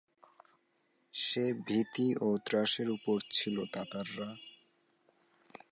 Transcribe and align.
সে 1.13 1.45
ভীতি 1.67 2.07
ও 2.21 2.27
ত্রাসের 2.45 2.87
উৎস 2.89 3.21
ছিল 3.31 3.55
তাতাররা। 3.73 4.29